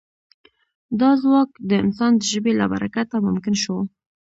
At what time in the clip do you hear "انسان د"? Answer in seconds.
1.83-2.21